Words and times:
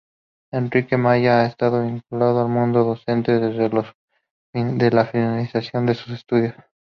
Enrique 0.51 0.97
Maya 0.97 1.41
ha 1.41 1.45
estado 1.45 1.83
vinculado 1.85 2.41
al 2.41 2.47
mundo 2.49 2.83
docente 2.83 3.33
desde 3.39 3.69
la 4.95 5.05
finalización 5.05 5.85
de 5.85 5.93
sus 5.93 6.09
estudios. 6.13 6.55